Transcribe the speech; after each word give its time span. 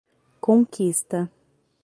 Conquista 0.47 1.29